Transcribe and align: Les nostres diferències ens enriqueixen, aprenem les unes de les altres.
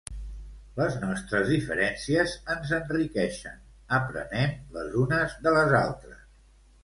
Les 0.77 0.95
nostres 1.01 1.43
diferències 1.55 2.33
ens 2.55 2.71
enriqueixen, 2.79 3.61
aprenem 3.99 4.55
les 4.79 4.95
unes 5.03 5.37
de 5.47 5.53
les 5.59 5.77
altres. 5.83 6.19